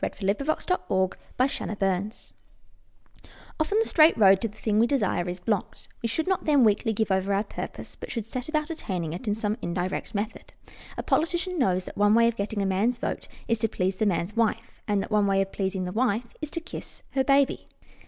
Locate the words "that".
11.85-11.97, 15.03-15.11